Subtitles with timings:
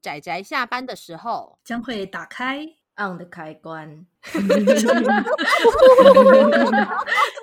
[0.00, 4.06] 宅宅下班的时候将会打开 on 的开关。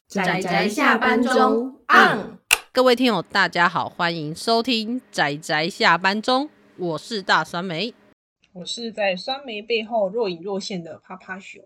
[0.07, 2.39] 仔仔下班中 on。
[2.71, 7.93] 各位听友，大家好，欢迎收听仔仔下班中，我是大酸梅，
[8.53, 11.61] 我是在酸梅背后若隐若现的趴趴熊。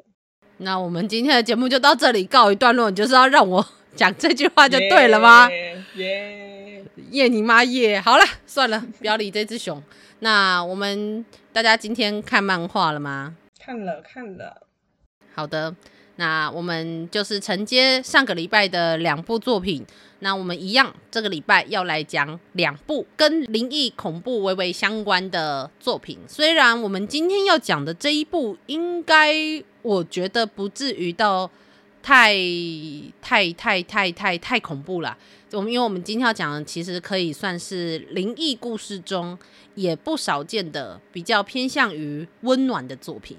[0.57, 3.65] 那我们今天的节目就到这里告一段落，你就是要让我
[3.95, 5.49] 讲这句话就对了吗？
[5.95, 7.99] 耶耶你妈耶！
[7.99, 9.81] 好了，算了，不要理这只熊。
[10.23, 13.35] 那我们大家今天看漫画了吗？
[13.59, 14.65] 看了看了。
[15.35, 15.75] 好的，
[16.15, 19.85] 那我们就是承接上个礼拜的两部作品。
[20.19, 26.17] 那我们一样，这个礼拜要来讲两部跟灵异恐怖微微相关的作品。
[26.25, 29.35] 虽然我们今天要讲的这一部，应该
[29.81, 31.51] 我觉得不至于到
[32.03, 32.35] 太
[33.21, 35.17] 太太太太太恐怖了。
[35.53, 39.37] 我们因为我们今天要讲的，其实可以算是灵异故事中
[39.75, 43.37] 也不少见的比较偏向于温暖的作品。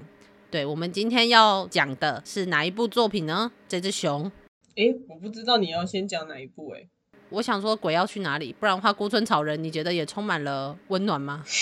[0.51, 3.53] 对，我们今天要讲的是哪一部作品呢？
[3.69, 4.31] 这只熊。
[4.77, 6.89] 诶，我不知道你要先讲哪一部诶。
[7.31, 8.53] 我想说鬼要去哪里？
[8.53, 11.45] 不然的话，孤村草人你觉得也充满了温暖吗？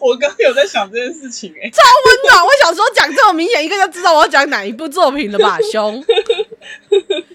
[0.00, 2.44] 我刚有在想这件事情，哎，超温暖。
[2.44, 5.58] 我想说讲这么明显，一个就知道我要讲哪一部作品了吧？
[5.72, 6.04] 熊，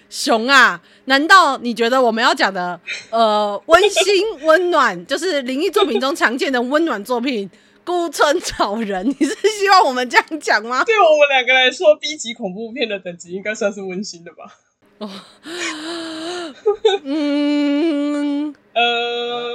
[0.09, 0.81] 熊啊！
[1.05, 4.03] 难道你觉得我们要讲的呃温馨
[4.41, 7.49] 温暖，就是灵异作品中常见的温暖作品
[7.83, 9.05] 《孤村草人》？
[9.19, 10.83] 你是希望我们这样讲吗？
[10.83, 14.55] 对我们两个来说，B 级恐怖片的等级应该算是温馨的吧？
[14.99, 15.09] 哦，
[17.03, 18.53] 嗯。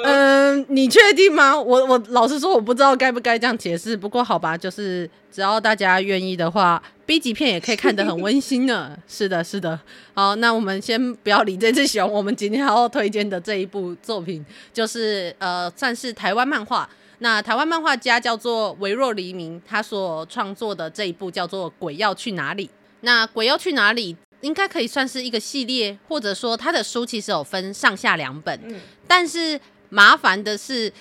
[0.04, 1.58] 呃嗯、你确定吗？
[1.58, 3.96] 我我老实说，我不知道该不该这样解释。
[3.96, 8.96] 不过好吧，就是只要大家愿意的话，B 级片也可以看得很温馨呢。
[9.08, 9.80] 是的，是的。
[10.14, 12.10] 好，那我们先不要理这只熊。
[12.10, 16.88] 我们今天要推荐的这一部作品，就是呃，算是台湾漫画。
[17.18, 22.66] 那台湾漫画家叫做微弱黎明，他所创作的这一部叫做《鬼要去哪里》。
[23.00, 24.14] 那《鬼要去哪里》？
[24.40, 30.92] 应该可以算是一个系列，或者说他的书其实有分上下两本，嗯、但是麻烦的是，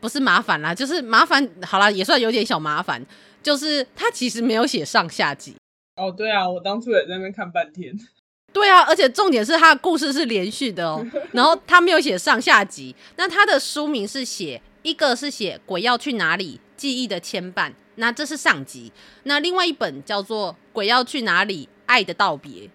[0.00, 3.04] 不是麻烦啦，就是麻烦，好啦，也算有点小麻烦，
[3.42, 5.54] 就是他其实没有写上下集。
[5.96, 7.94] 哦，对啊，我当初也在那边看半天。
[8.52, 12.94] 对啊，而且重点是他的故事是连续的哦， 然后他没有写上下集。
[13.16, 18.90] 那他的书名是写一个是写鬼要去哪里，记忆的牵绊，那这是上集。
[19.22, 22.68] 那另外一本叫做鬼要去哪里，爱的道别。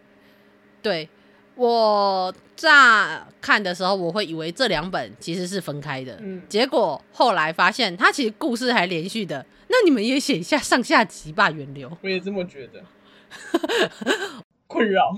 [0.85, 1.09] 对，
[1.56, 9.44] 我乍看的时候，我会以为这两本其实是分开的，嗯，结果后来发现它其实故事还连续的。
[9.68, 11.91] 那你们也写一下上下集吧，源流。
[12.03, 12.84] 我也这么觉得，
[14.68, 15.18] 困扰。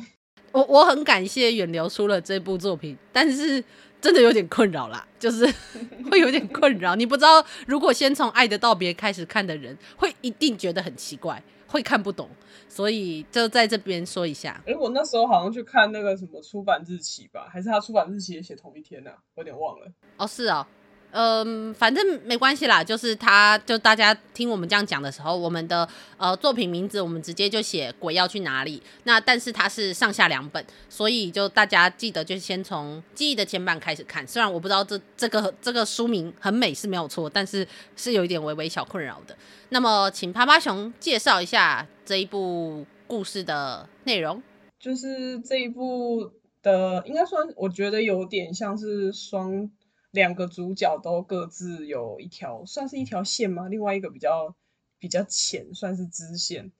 [0.53, 3.61] 我我很感谢远流出了这部作品，但是
[3.99, 5.45] 真的有点困扰啦，就是
[6.11, 6.95] 会有点困扰。
[6.95, 11.41] 你不知道，如果先从《爱的道别》开始看的人，会一定觉得很奇怪。
[11.69, 12.29] 会看不懂，
[12.69, 14.63] 所以就在这边说一下。
[14.65, 19.11] 哎，我那时候好像去看那个什么出版日期吧，还是他出版日期也写同一天呢？
[19.11, 19.17] 啊？
[19.35, 19.91] 我有点忘了。
[20.15, 20.65] 哦，是哦。
[21.11, 25.87] 嗯，反正没关系啦，就是他，就大家听我们这样讲的时候，我们的
[26.17, 28.83] 呃作品名字我们直接就写鬼要去哪里。
[29.05, 34.27] 那但是它是上下两本，所以就大家记得就先从记忆的牵绊开始看。
[34.27, 39.35] 虽然我不知道这这个这个书名很美是没有错，但是是有一点微微小困扰的。
[39.69, 44.43] 那么请趴趴熊介绍一下这一部故事的内容。
[44.79, 46.31] 就是这一部
[46.61, 49.71] 的应该算，我觉得有点像是双。
[50.17, 53.67] 两个主角都各自有一条，算是一条线吗？
[53.67, 54.55] 另外一个比较
[54.97, 56.71] 比较浅，算是支线。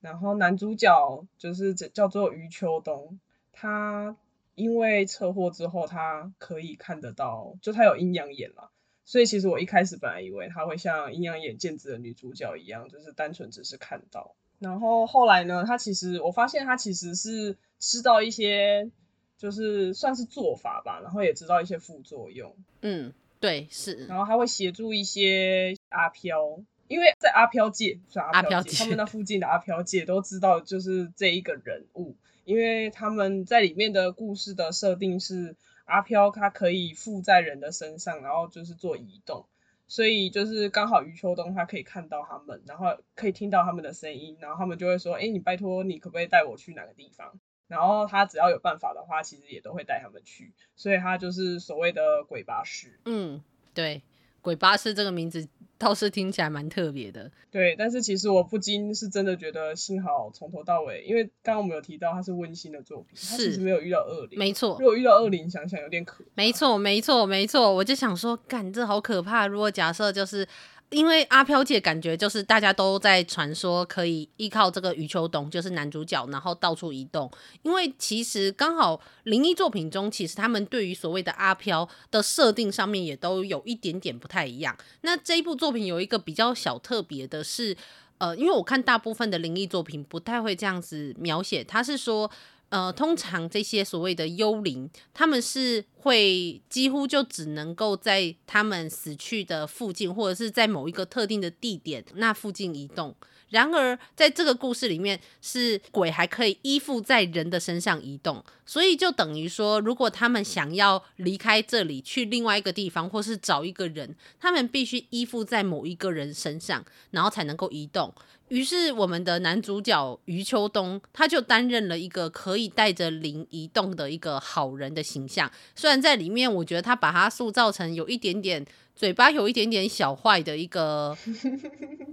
[0.00, 3.18] 然后男主角就是叫做余秋冬，
[3.50, 4.16] 他
[4.54, 8.70] 因为车祸之后，他可以看得到，就他有阴阳眼了。
[9.04, 14.36] 所以其实我一开始本来以为他会像阴阳眼剑子的女主角一样，就是单纯只是看到。
[14.60, 18.92] 然后后来呢，他其实我发现他其实是知道一些。
[19.36, 22.56] 就是算是做法吧，然后也知道一些副作用。
[22.80, 24.06] 嗯，对，是。
[24.06, 26.58] 然后他会协助一些阿飘，
[26.88, 39.46] 因为在阿飘界，算阿飘界，界他们那附近的阿飘界都知道，就是这一个人物，因为他们在里面的故事的设定是阿飘，他可以附在人的身上，然后就是做移动，
[39.86, 52.98] 所以就是刚好余秋冬他可以看到他们，然后可以听到他们的声音，然后他们就会说：“哎，你拜托，你可不可以带我去哪个地方？”然后他只要有办法的话，其实也都会带他们去，所以他就是所谓的鬼巴士。
[53.04, 53.42] 嗯，
[53.74, 54.02] 对，
[54.40, 57.30] 鬼巴士这个名字倒是听起来蛮特别的。
[57.50, 64.38] 对，但是其实我不禁是真的觉得，幸好从头到尾，因为刚刚我们有提到它是温馨的作品，是它其实没有遇到恶灵。
[64.38, 66.30] 没错，如果遇到恶灵，想想有点可怕。
[66.34, 69.46] 没错，没错，没错，我就想说，干，这好可怕。
[69.46, 70.46] 如果假设就是。
[70.90, 77.30] 因为阿飘姐感觉就是大家都在传说可以依靠这个余秋冬，就是男主角，然后到处移动。
[77.62, 84.76] 因为其实刚好灵异作品中，其实他们对于所谓的阿飘的设定上面也都有一点点不太一样。
[85.00, 87.76] 那这一部作品有一个比较小特别的是，
[88.18, 92.30] 呃，因为我看大部分的灵异作品不太会这样子描写，他是说。
[92.68, 103.14] 呃，通常这些所谓的幽灵，他们是会几乎就只能够在他们死去的附近，或者是在某一个特定的地点那附近移动。
[103.50, 118.12] 然而，在这个故事里面，是鬼还可以依附在人的身上移动，所以就等于说，如果他们想要离开这里去另外一个地方，或是找一个人，他们必须依附在某一个人身上，然后才能够移动。
[118.48, 125.50] 于是，我们的男主角余秋冬，他就担任了一个可以带着灵移动的一个好人的形象。
[125.74, 128.64] 虽然在里面，我觉得他把他塑造成有一点点
[128.96, 131.16] 嘴巴有一点点小坏的一个，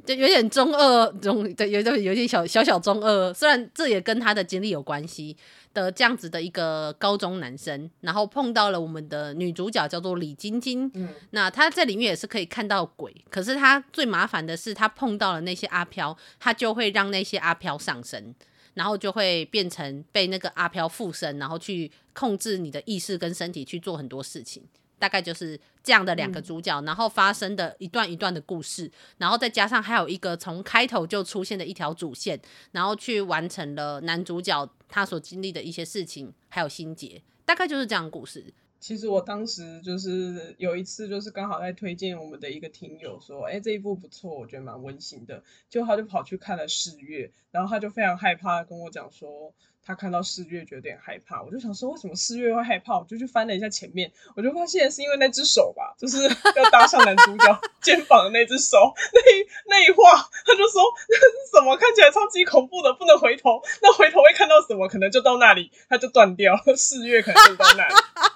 [0.05, 3.33] 就有点中二中，对，有点有点小小小中二。
[3.33, 5.35] 虽然这也跟他的经历有关系。
[5.73, 18.35] 的这样子的一个高中男生，然后碰到了我们的女主角叫做李晶晶，嗯，那他在里面也是可以看到鬼，可是他最麻烦的是他碰到了那些阿飘，他就会让那些阿飘上身，
[18.75, 24.61] 然后就会变成被那个阿飘附身，然后去控制你的意识跟身体去做很多事情。
[25.03, 32.39] 大概就是这样的两个主角，嗯，然后发生的一段一段的故事，然后再加上还有一个从开头就出现的一条主线，
[32.71, 38.53] 然后去完成了男主角他所经历的一些事情，还有心结，大概就是这样的故事。
[38.83, 49.53] 其实我当时就是有一次，就是刚好在推荐我们的一个听友说，哎，这一部不错，我觉得蛮温馨的，就他就跑去看了《四月》，然后他就非常害怕，跟我讲说。
[49.85, 52.97] 他看到四月觉得有点害怕，我就想说为什么四月会害怕？
[52.99, 61.75] 我就去翻了一下前面，我就发现是因为那只手吧，就是要搭上男主角 肩膀的那只手，那一那一话，他就说那是什么？
[61.75, 64.87] 看起来超级恐怖的，不能回头，那回头会看到什么？
[64.87, 67.93] 可能就到那里，他就断掉，四月可能就到那里，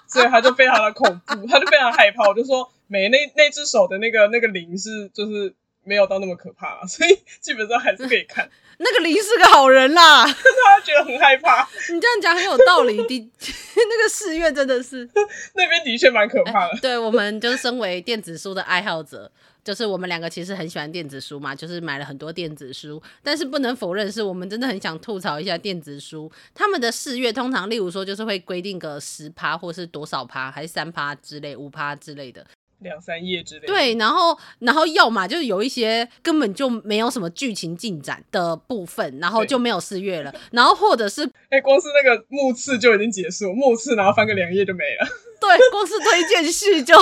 [0.08, 2.28] 所以他就非常的恐怖，他就非常害怕。
[2.28, 8.50] 我就说没那那只手的那个那个灵是就是没有到那么可怕，所以基本上还是可以看。
[8.80, 11.68] 那个灵是个好人啦， 他觉得很害怕。
[11.92, 13.32] 你这样讲很有道理的，
[13.90, 15.10] 那个四月真的是
[15.56, 16.74] 那边的确蛮可怕的。
[16.74, 19.32] 欸、对，我们就是身为电子书的爱好者，
[19.64, 23.02] 就是我们两个其实很喜欢电子书嘛，就是买了很多电子书。
[23.24, 26.32] 但是不能否认，是我们真的很想吐槽一下电子书。
[26.54, 32.46] 他们的四月通常，例如说就是会规定个十趴，或是多少趴，还是三趴之类、五趴之类的。
[32.80, 45.08] 两三页之类的，对，然后然后要么就是有一些根本就没有什么剧情进展的部分，然后就没有四月了，然后或者是 哎、欸，光是那个目次就已经结束，目次然后翻个两页就没了，
[45.42, 46.96] 对，光是推荐序就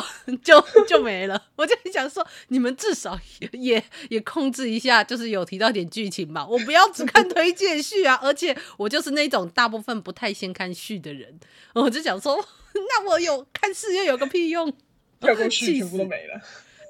[0.43, 1.41] 就就没了。
[1.57, 11.37] 我就想说，你们至少也也也控制一下，就是有提到点剧情吧，我不要只看推荐序啊，而且我就是那种大部分不太先看序的人，
[11.73, 12.37] 我就想说，
[12.73, 14.71] 那我有看四月有个屁用？
[15.19, 16.41] 跳过去全部都没了，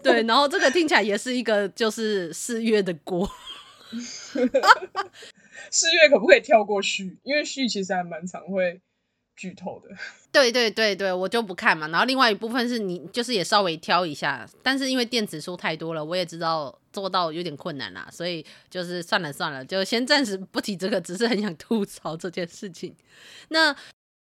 [0.03, 3.29] 对，然后这个听起来也是一个就是四月的锅。
[5.71, 7.17] 四月可不可以跳过序？
[7.23, 8.81] 因为序其实还蛮常会
[9.35, 9.95] 剧透的。
[10.31, 11.87] 对对对对，我就不看嘛。
[11.87, 22.95] 然后另外一部分是你就是也稍微挑一下，但是因为电子书太多了，我也知道做到有点困难啦，所以就是算了算了，就先暂时不提这个，只是很想吐槽这件事情。
[23.49, 23.75] 那。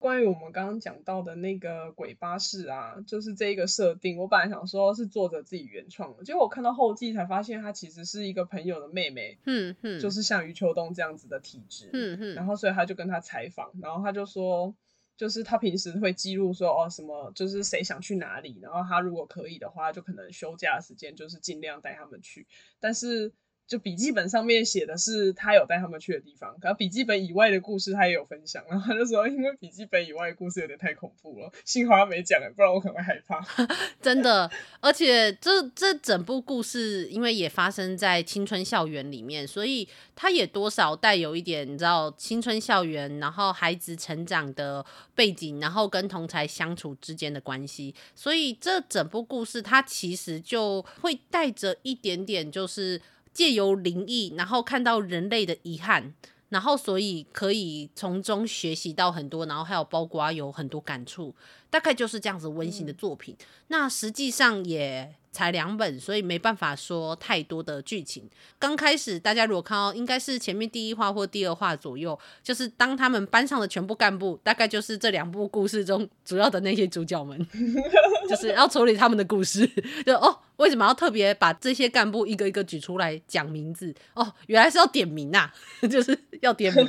[0.04, 14.76] 关于我们刚刚讲到的那个鬼巴士啊，就是这一个设定，我本来想说是作者自己原创的，结果我看到后记才发现，他其实是一个朋友的妹妹，嗯嗯，就是像余秋冬这样子的体质，嗯嗯，然后所以他就跟他采访，然后他就说，
[15.16, 22.46] 就是他平时会记录说哦什么，就是谁想去哪里，然后他如果可以的话，就可能休假的时间就是尽量带他们去，
[22.82, 23.32] 但是。
[23.66, 28.64] 就笔记本上面写的是他有带他们去的地方，可笔记本以外的故事他也有分享。
[28.70, 33.44] 然后他就说，因为笔记本以外的故事有点太恐怖了，幸好他没讲，不然我可能会害怕。
[34.02, 47.96] 真的，而且这这整部故事因为也发生在青春校园里面，所以它也多少带有一点你知道青春校园，然后孩子成长的背景，然后跟同才相处之间的关系。
[48.14, 53.02] 所以这整部故事它其实就会带着一点点就是。
[53.34, 56.14] 借由灵异，然后看到人类的遗憾，
[56.50, 61.34] 然后所以可以从中学习到很多，然后还有包括有很多感触，
[61.70, 63.36] 大概就是这样子温馨的作品。
[63.40, 68.30] 嗯、那实际上也才两本，所以没办法说太多的剧情。
[68.58, 77.38] 刚开始大家如果看到，应该是前面第一话或第二话左右，就是当他们班上的全部干部，大概就是这两部故事中主要的那些主角们，
[78.30, 79.68] 就是要处理他们的故事。
[80.06, 83.94] 就哦，为什么要特别把这些干部一个一个举出来讲名字？
[84.14, 85.52] 哦，原来是要点名啊，
[85.90, 86.88] 就是要点名。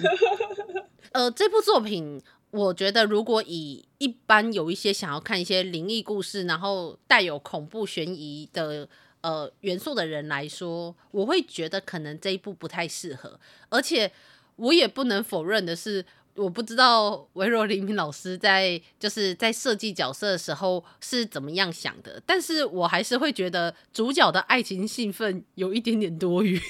[1.13, 2.21] 呃，这部作品。
[2.54, 8.88] 我觉得，如果以一般有一些想要看一些灵异故事，然后带有恐怖悬疑的
[9.23, 13.40] 呃元素的人来说，我会觉得可能这一部不太适合。
[13.70, 14.12] 而且，
[14.54, 16.06] 我也不能否认的是，
[16.37, 26.61] 我不知道维若黎明老师在就是在设计角色的时候是怎么样想的，但是我还是会觉得主角的爱情兴奋有一点点多余。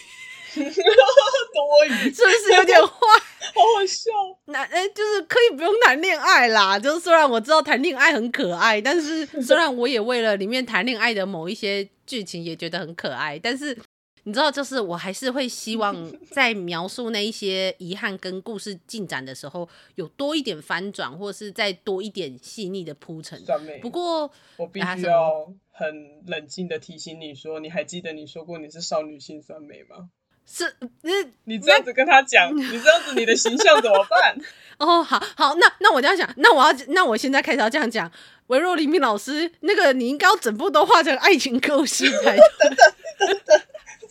[1.55, 2.91] 多余是不是有点坏？
[2.91, 4.11] 好好笑。
[4.47, 6.79] 男哎，就是可以不用谈恋爱啦。
[6.79, 13.77] 就是虽然我知道谈恋爱很可爱，但是虽然我也为了里面谈恋爱的某一些剧情也觉得很可爱，但是
[14.25, 15.95] 你知道，就是我还是会希望
[16.31, 23.39] 在描述那一些遗憾跟故事进展的时候，有多一点翻转，或是再多一点细腻的铺陈。
[23.83, 30.09] 不过我必须要很冷静的提醒你说，你还记得你说过你是少女心酸梅吗？
[30.47, 31.13] 是，你
[31.45, 34.37] 你这样子跟他讲，你这样子你的形象怎么办？
[34.79, 38.11] 哦，好好，那那我这样想，那我要那我现在开始要这样讲，
[38.49, 42.43] 维若黎明老师，那个你应该要整部都画成爱情故事才对。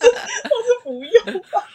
[0.04, 0.08] 我
[0.66, 1.68] 是不用吧，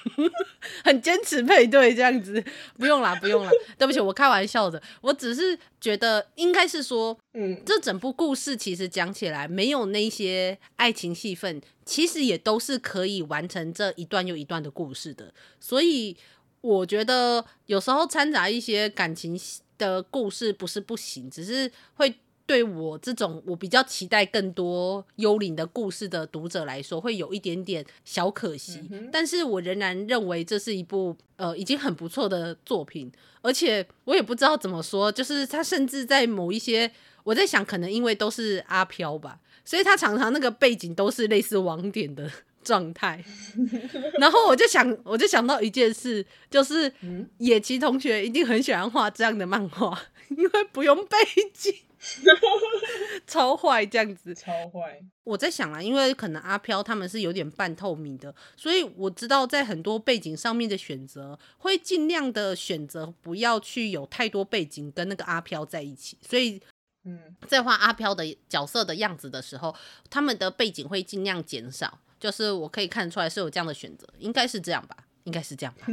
[0.90, 2.44] 很坚持配对这样子，
[2.80, 16.18] 不用啦，不用啦，对不起，我开玩笑的，我只是觉得应该是说，嗯，这整部故事其实讲起来没有那些爱情戏份，其实也都是可以完成这一段又一段的故事的，所以
[16.62, 19.40] 我觉得有时候掺杂一些感情
[19.78, 22.16] 的故事不是不行，只是会。
[22.50, 28.82] 对我这种我比较期待更多幽灵的故事的读者来说，会有一点点小可惜。
[28.90, 33.12] 嗯、但是我仍然认为这是一部呃已经很不错的作品，
[33.44, 36.92] 而且我也不知道怎么说，就是他甚至在某一些
[37.24, 42.32] 我在想，可能因为都是阿飘吧，所以他常常那个背景都是类似网点的
[42.66, 43.24] 状态。
[44.20, 46.92] 然后我就想，我就想到一件事，就是
[47.38, 51.16] 野崎同学一定很喜欢画这样的漫画，因为不用背
[51.54, 51.76] 景。
[53.28, 55.00] 超坏这样子，超坏。
[55.24, 66.18] 我在想啊，因为可能阿飘他们是有点半透明的，所以我知道在很多背景上面的选择，会尽量的选择不要去有太多背景跟那个阿飘在一起。
[66.22, 66.62] 所以，
[67.04, 69.76] 嗯，在画阿飘的角色的样子的时候，
[70.10, 72.00] 他们的背景会尽量减少。
[72.20, 74.98] 就是我可以看出来是有这样的选择，应该是这样吧？
[75.24, 75.88] 应该是这样吧？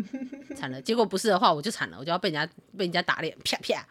[0.56, 3.86] 惨了，结果不是的话，我就惨了，我就要被人家被人家打脸，啪啪。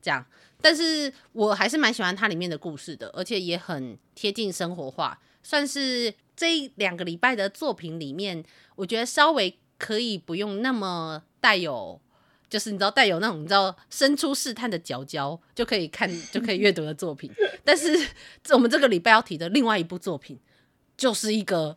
[0.00, 0.24] 这样，
[0.60, 8.44] 但是我还是蛮喜欢它里面的故事的，而且也很贴近生活化，算是这两个礼拜的作品里面，
[8.76, 12.00] 我觉得稍微可以不用那么带有，
[12.48, 17.30] 就是你知道带有那种你知道伸出试探的角角就可以看就可以阅读的作品。
[17.64, 18.08] 但是
[18.50, 20.38] 我们这个礼拜要提的另外一部作品，
[20.96, 21.76] 就是一个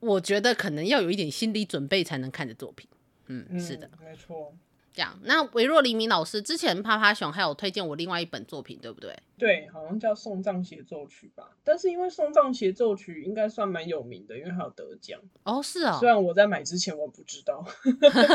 [0.00, 2.86] 我觉得可能要有一点心理准备才能看的作品。
[3.26, 4.54] 嗯，是的，没错。
[4.94, 9.12] 这样，那维若黎明老师之前趴趴熊还有推荐我另外一本作品，对不对？
[9.36, 11.50] 对，好像叫《送葬协奏曲》吧。
[11.64, 15.20] 但是因为《送葬协奏曲》应该算蛮有名的，因为还有得奖。
[15.42, 15.98] 哦，是啊、哦。
[15.98, 17.66] 虽然我在买之前我不知道，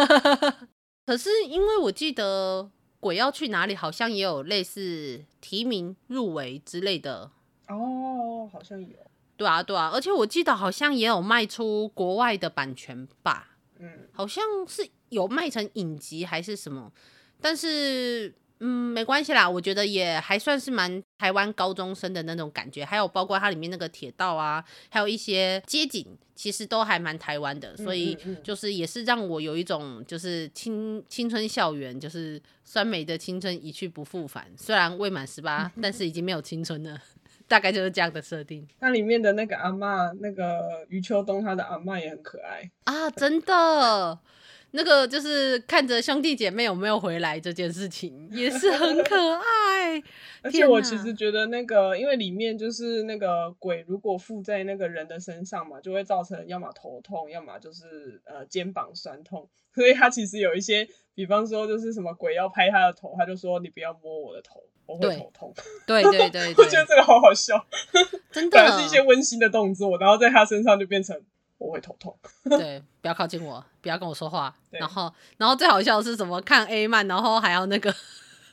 [1.07, 2.63] 可是因为我记得
[2.99, 7.31] 《鬼要去哪里》好像也有类似提名入围之类的。
[7.69, 8.97] 哦，好像有。
[9.37, 13.55] 对啊，对啊，而且我记得好像也有卖出国外的版权吧。
[13.79, 14.89] 嗯，好像是。
[15.09, 16.91] 有卖成影集还是什么？
[17.41, 22.83] 但是嗯，没关系啦，我觉得也还算是蛮台湾高中生的那种感觉。
[22.83, 27.77] 还有包括它里面那个铁道啊，还有一些街景，其实都还蛮台湾的。
[27.77, 34.45] 所以就是也是让我有一种就是青青春校园，就是酸梅的青春一去不复返。
[34.57, 37.01] 虽然未满十八， 但是已经没有青春了，
[37.47, 38.67] 大概就是这样的设定。
[38.81, 44.19] 那里面的那个阿嬷，那个余秋冬，他的阿嬷也很可爱啊，真的。
[44.71, 50.01] 那个就是看着兄弟姐妹有没有回来这件事情，也是很可爱。
[50.43, 59.49] 而且我其实觉得那个，因为里面就是那个鬼，如果附在那个人的身上嘛，就会造成要么头痛，要么就是呃肩膀酸痛。
[59.73, 65.53] 所以他其实有一些，比方说就是什么鬼要拍他的头，他就说你不要摸我的头，我会头痛。
[65.87, 67.65] 对对对，对， 我觉得这个好好笑，
[68.31, 71.19] 真的，是一些温馨的动作，然后在他身上就变成。
[71.59, 72.17] 我会头痛。
[72.49, 74.53] 对，不要靠近我，不要跟我说话。
[74.71, 76.41] 然后，然后最好笑的是什么？
[76.41, 77.93] 看 A 漫，然后还要那个，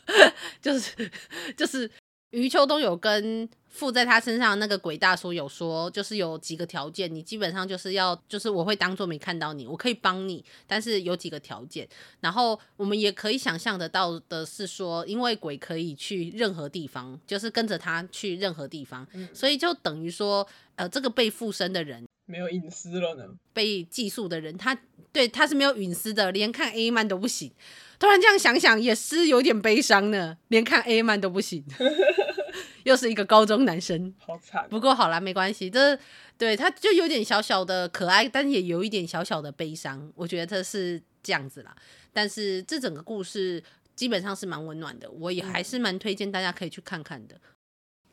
[0.61, 1.11] 就是
[1.57, 1.91] 就是
[2.31, 11.87] 余秋冬有跟附在他身上的那个鬼大叔有说，就是有几个条件，你基本上就是要，就是我会当做没看到你，我可以帮你，但是有几个条件。
[12.21, 20.47] 然后我们也可以想象得到的是说，因为鬼可以去任何地方，就是跟着他去任何地方，嗯、所以就等于说，
[20.77, 23.25] 呃，这个被附身的人没有隐私了呢。
[23.53, 24.77] 被寄宿的人，他
[25.13, 27.51] 对他是没有隐私的，连看 A 漫都不行。
[27.99, 31.65] 突然这样想想，也是有点悲伤呢，连看 A 漫都不行。
[32.85, 34.67] 又是一个高中男生，好惨。
[34.69, 35.69] 不过好啦，没关系。
[35.69, 35.99] 这
[36.39, 40.13] 对他就有点小小的可爱，但也有一点小小的悲伤。
[40.15, 41.75] 我觉得这是这样子啦。
[42.13, 43.63] 但是这整个故事
[43.95, 47.35] 基本上是蛮温暖的，我也还是蛮推荐大家可以去看看的。
[47.35, 47.41] 嗯、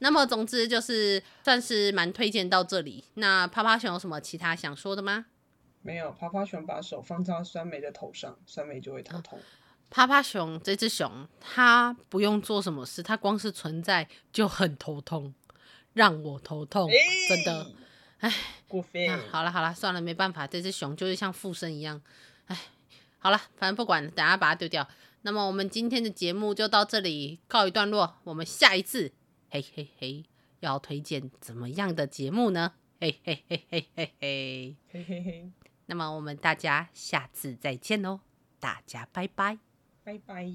[0.03, 3.05] 那么总之就是算是蛮推荐到这里。
[3.13, 5.27] 那趴趴熊有什么其他想说的吗？
[5.81, 9.39] 没有，趴趴熊把手放在酸梅的头上，酸梅就会头痛。
[9.39, 9.41] 啊
[9.89, 15.33] 趴趴熊这只熊，它不用做什么事，它光是存在就很头痛，
[15.93, 16.97] 让我头痛，欸、
[17.29, 17.71] 真的，
[18.17, 18.33] 哎，
[18.67, 19.07] 过分。
[19.29, 22.01] 好了好了，算了，没办法，这只熊就是像附身一样，
[22.47, 22.59] 哎，
[23.19, 24.85] 好了，反正不管，等下把它丢掉。
[25.21, 29.11] 那么我们今天的节目就到这里告一段落，我们下一次，
[29.53, 30.25] 嘿嘿嘿，
[30.61, 32.73] 要推荐怎么样的节目呢？
[32.99, 35.51] 嘿嘿嘿嘿嘿嘿嘿嘿嘿。
[35.85, 38.21] 那么我们大家下次再见喽，
[38.59, 39.59] 大家拜拜。
[40.03, 40.45] 拜拜！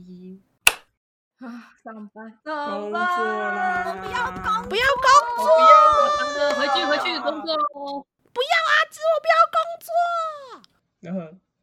[1.38, 3.84] 啊，上班，工作啦！
[3.86, 5.46] 我不要工，不要工作，
[6.56, 8.04] 不要，回去回去工作喽！
[8.32, 9.94] 不要啊，子，我不要工作。
[10.98, 11.38] 然后。